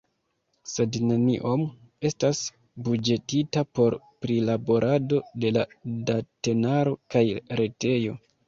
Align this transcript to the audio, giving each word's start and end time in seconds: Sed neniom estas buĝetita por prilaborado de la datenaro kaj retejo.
Sed 0.69 0.95
neniom 1.09 1.65
estas 2.09 2.41
buĝetita 2.87 3.65
por 3.81 3.97
prilaborado 4.27 5.23
de 5.45 5.55
la 5.59 5.67
datenaro 6.11 6.99
kaj 7.17 7.27
retejo. 7.63 8.19